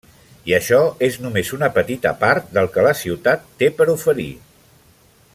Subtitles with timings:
[0.51, 0.77] I això
[1.07, 4.29] és només una petita part del que la ciutat té per oferir.